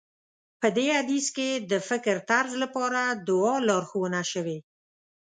[0.61, 4.57] په دې حديث کې د فکرطرز لپاره دعا لارښوونه شوې.